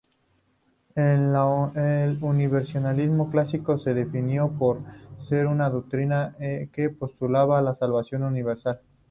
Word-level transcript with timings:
El 0.95 2.17
universalismo 2.23 3.29
clásico 3.29 3.77
se 3.77 3.93
definió 3.93 4.49
por 4.51 4.81
ser 5.19 5.45
una 5.45 5.69
doctrina 5.69 6.31
que 6.71 6.89
postulaba 6.89 7.61
la 7.61 7.75
salvación 7.75 8.23
universal. 8.23 8.81